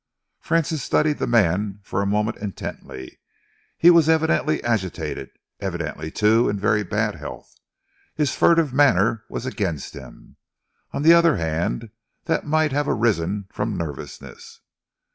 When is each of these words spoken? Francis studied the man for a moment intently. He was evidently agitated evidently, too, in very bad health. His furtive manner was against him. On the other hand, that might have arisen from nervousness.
Francis 0.39 0.81
studied 0.81 1.19
the 1.19 1.27
man 1.27 1.79
for 1.83 2.01
a 2.01 2.07
moment 2.07 2.35
intently. 2.37 3.19
He 3.77 3.91
was 3.91 4.09
evidently 4.09 4.63
agitated 4.63 5.29
evidently, 5.59 6.09
too, 6.09 6.49
in 6.49 6.57
very 6.57 6.81
bad 6.81 7.13
health. 7.13 7.55
His 8.15 8.33
furtive 8.33 8.73
manner 8.73 9.23
was 9.29 9.45
against 9.45 9.93
him. 9.93 10.37
On 10.91 11.03
the 11.03 11.13
other 11.13 11.37
hand, 11.37 11.91
that 12.25 12.47
might 12.47 12.71
have 12.71 12.87
arisen 12.87 13.45
from 13.51 13.77
nervousness. 13.77 14.61